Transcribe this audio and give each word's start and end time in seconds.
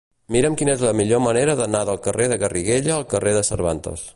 Mira'm 0.35 0.55
quina 0.61 0.73
és 0.77 0.85
la 0.85 0.93
millor 1.01 1.21
manera 1.25 1.55
d'anar 1.59 1.83
del 1.91 2.01
carrer 2.09 2.29
de 2.33 2.41
Garriguella 2.45 2.97
al 2.97 3.07
carrer 3.13 3.35
de 3.37 3.45
Cervantes. 3.53 4.09